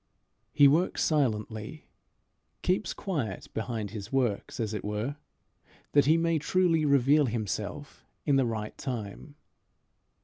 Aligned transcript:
He 0.51 0.67
works 0.67 1.03
silently 1.03 1.85
keeps 2.63 2.91
quiet 2.91 3.47
behind 3.53 3.91
his 3.91 4.11
works, 4.11 4.59
as 4.59 4.73
it 4.73 4.83
were, 4.83 5.17
that 5.91 6.05
he 6.07 6.17
may 6.17 6.39
truly 6.39 6.85
reveal 6.85 7.27
himself 7.27 8.03
in 8.25 8.35
the 8.35 8.47
right 8.47 8.75
time. 8.79 9.35